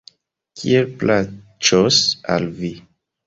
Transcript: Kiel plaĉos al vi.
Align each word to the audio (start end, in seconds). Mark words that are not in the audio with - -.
Kiel 0.61 0.87
plaĉos 1.03 2.01
al 2.37 2.47
vi. 2.63 2.73